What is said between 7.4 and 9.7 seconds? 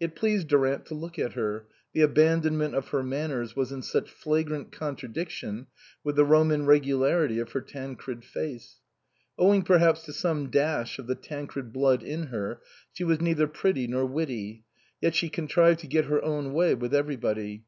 her Tancred face. Ow ing